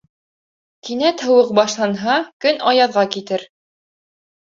[0.87, 2.15] Кинәт һыуыҡ башланһа,
[2.45, 3.45] көн аяҙға китер.